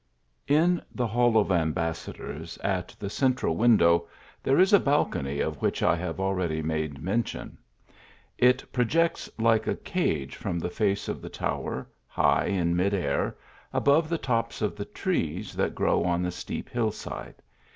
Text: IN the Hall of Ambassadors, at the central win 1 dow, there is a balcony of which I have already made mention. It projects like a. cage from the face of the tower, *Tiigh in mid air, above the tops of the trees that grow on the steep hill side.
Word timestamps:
IN 0.47 0.81
the 0.95 1.05
Hall 1.05 1.37
of 1.37 1.51
Ambassadors, 1.51 2.57
at 2.63 2.87
the 2.97 3.07
central 3.07 3.55
win 3.55 3.73
1 3.73 3.77
dow, 3.77 4.07
there 4.41 4.57
is 4.59 4.73
a 4.73 4.79
balcony 4.79 5.41
of 5.41 5.61
which 5.61 5.83
I 5.83 5.95
have 5.95 6.19
already 6.19 6.59
made 6.63 6.99
mention. 7.03 7.55
It 8.39 8.65
projects 8.73 9.29
like 9.37 9.67
a. 9.67 9.75
cage 9.75 10.35
from 10.35 10.57
the 10.57 10.71
face 10.71 11.07
of 11.07 11.21
the 11.21 11.29
tower, 11.29 11.87
*Tiigh 12.17 12.47
in 12.47 12.75
mid 12.75 12.95
air, 12.95 13.37
above 13.71 14.09
the 14.09 14.17
tops 14.17 14.63
of 14.63 14.75
the 14.75 14.85
trees 14.85 15.53
that 15.53 15.75
grow 15.75 16.03
on 16.03 16.23
the 16.23 16.31
steep 16.31 16.69
hill 16.69 16.89
side. 16.91 17.35